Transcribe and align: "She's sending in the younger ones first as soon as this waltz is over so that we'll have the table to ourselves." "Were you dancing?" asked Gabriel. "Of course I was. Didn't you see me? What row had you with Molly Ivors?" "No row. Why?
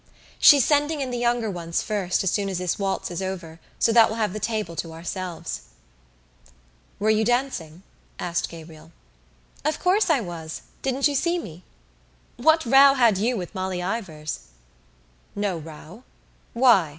"She's 0.39 0.65
sending 0.65 0.99
in 0.99 1.11
the 1.11 1.17
younger 1.19 1.51
ones 1.51 1.83
first 1.83 2.23
as 2.23 2.31
soon 2.31 2.49
as 2.49 2.57
this 2.57 2.79
waltz 2.79 3.11
is 3.11 3.21
over 3.21 3.59
so 3.77 3.91
that 3.93 4.09
we'll 4.09 4.17
have 4.17 4.33
the 4.33 4.39
table 4.39 4.75
to 4.77 4.93
ourselves." 4.93 5.61
"Were 6.97 7.11
you 7.11 7.23
dancing?" 7.23 7.83
asked 8.17 8.49
Gabriel. 8.49 8.91
"Of 9.63 9.77
course 9.79 10.09
I 10.09 10.19
was. 10.19 10.63
Didn't 10.81 11.07
you 11.07 11.13
see 11.13 11.37
me? 11.37 11.61
What 12.37 12.65
row 12.65 12.95
had 12.95 13.19
you 13.19 13.37
with 13.37 13.53
Molly 13.53 13.79
Ivors?" 13.83 14.39
"No 15.35 15.59
row. 15.59 16.03
Why? 16.53 16.89